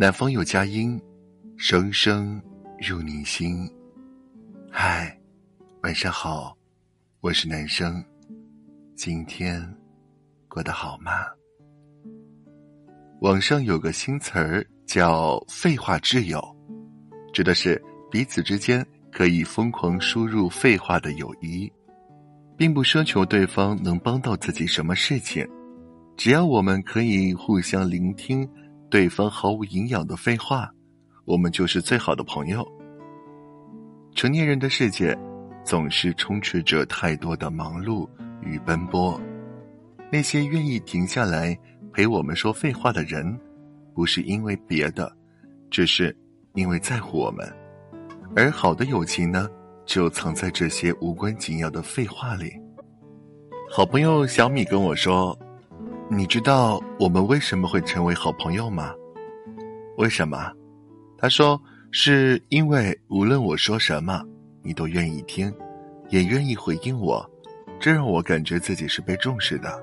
[0.00, 0.98] 南方有佳音，
[1.58, 2.40] 声声
[2.78, 3.70] 入你心。
[4.70, 5.14] 嗨，
[5.82, 6.56] 晚上好，
[7.20, 8.02] 我是男生，
[8.96, 9.62] 今天
[10.48, 11.12] 过得好吗？
[13.20, 16.42] 网上有个新词儿叫“废话挚友”，
[17.34, 17.78] 指的是
[18.10, 18.82] 彼此之间
[19.12, 21.70] 可以疯狂输入废话的友谊，
[22.56, 25.46] 并不奢求对方能帮到自己什么事情，
[26.16, 28.48] 只要我们可以互相聆听
[28.90, 30.68] 对方毫无营养的废话，
[31.24, 32.66] 我们就是最好的朋友。
[34.16, 35.16] 成年人的世界，
[35.64, 38.08] 总是充斥着太多的忙碌
[38.42, 39.18] 与奔波，
[40.10, 41.56] 那些愿意停下来。
[41.92, 43.36] 陪我们说废话的人，
[43.94, 45.12] 不是因为别的，
[45.70, 46.16] 只是
[46.54, 47.52] 因为在乎我们。
[48.36, 49.48] 而好的友情呢，
[49.84, 52.52] 就藏在这些无关紧要的废话里。
[53.68, 55.36] 好朋友小米跟我说
[56.12, 58.92] ：“你知道我们为什么会成为好朋友吗？
[59.96, 60.52] 为什么？”
[61.16, 61.60] 他说
[61.92, 64.20] ：“是因为无论我说什么，
[64.60, 65.54] 你都愿意听，
[66.08, 67.24] 也愿意回应我，
[67.78, 69.80] 这让我感觉自己是被重视的。”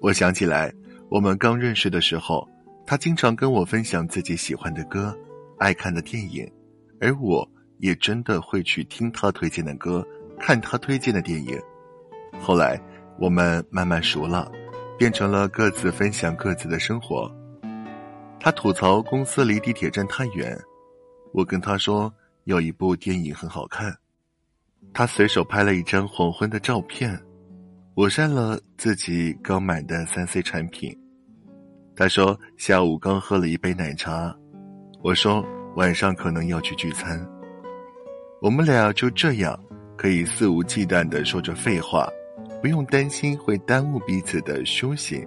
[0.00, 0.72] 我想起来。
[1.10, 2.46] 我们刚认识的时候，
[2.84, 5.16] 他经常跟我分享自己喜欢的歌、
[5.56, 6.46] 爱看的电影，
[7.00, 10.06] 而我也真的会去听他推荐的歌、
[10.38, 11.58] 看他推荐的电影。
[12.38, 12.78] 后来
[13.18, 14.52] 我们慢慢熟了，
[14.98, 17.32] 变成了各自分享各自的生活。
[18.40, 20.58] 他吐槽公司离地铁站太远，
[21.32, 22.12] 我跟他说
[22.44, 23.96] 有一部电影很好看，
[24.92, 27.18] 他随手拍了一张黄昏的照片。
[27.94, 30.96] 我删了自己刚买的三 C 产品，
[31.96, 34.32] 他说下午刚喝了一杯奶茶，
[35.02, 37.24] 我说晚上可能要去聚餐。
[38.40, 39.58] 我们俩就这样
[39.96, 42.08] 可以肆无忌惮的说着废话，
[42.60, 45.26] 不用担心会耽误彼此的休息，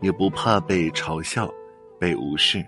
[0.00, 1.52] 也不怕被嘲笑、
[1.98, 2.64] 被无视。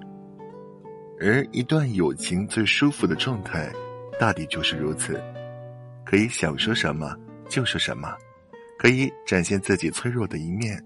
[1.20, 3.72] 而一段友情最舒服的状态，
[4.18, 5.22] 大抵就是如此，
[6.04, 7.16] 可以想说什么
[7.48, 8.14] 就说什么。
[8.78, 10.76] 可以展现自己脆弱的一面，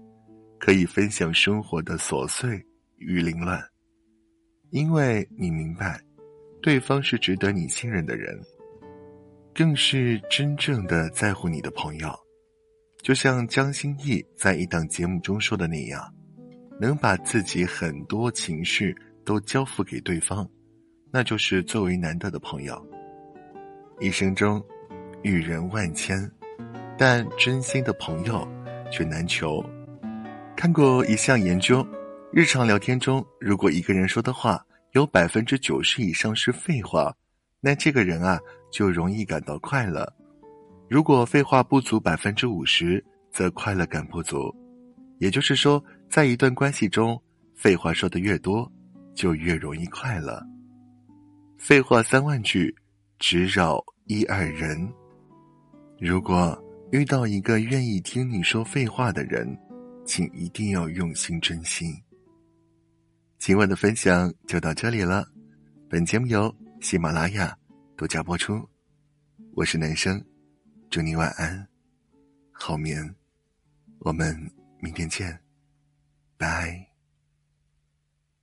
[0.59, 2.63] 可以分享生活的琐碎
[2.97, 3.59] 与凌乱，
[4.69, 5.99] 因为你明白，
[6.61, 8.39] 对方是值得你信任的人，
[9.55, 12.26] 更是真正的在乎你的朋友。
[13.07, 16.13] 就像江心义在一档节目中说的那样，
[16.77, 20.45] 能把自己很多情绪都交付给对方，
[21.09, 22.85] 那就是最为难得的朋友。
[24.01, 24.61] 一生中，
[25.21, 26.29] 遇人万千。
[26.97, 28.45] 但真心的朋友
[28.91, 29.63] 却难求。
[30.57, 31.87] 看过一项研究，
[32.33, 37.15] 日常聊天中，如果一个人说的话有百分之九十以上是废话，
[37.61, 38.37] 那这个人啊
[38.69, 40.03] 就容易感到快乐；
[40.89, 44.53] 如果废话不足百分之五十，则快乐感不足。
[45.19, 47.21] 也就是说，在一段关系中，
[47.55, 48.71] 废话说的越多，
[49.13, 50.41] 就越容易快乐。
[51.57, 52.73] 废话三万句，
[53.19, 54.91] 只扰一二人。
[55.99, 56.57] 如果。
[56.93, 59.45] 遇到一个愿意听你说废话的人，
[60.05, 61.93] 请一定要用心珍惜。
[63.39, 65.27] 今晚的分享就到这里了，
[65.89, 66.49] 本节目由
[66.79, 67.53] 喜马拉雅
[67.97, 68.65] 独家播出。
[69.53, 70.23] 我是男生，
[70.89, 71.67] 祝你晚安，
[72.51, 73.13] 好眠，
[73.99, 74.49] 我们
[74.79, 75.37] 明天见，
[76.37, 76.96] 拜。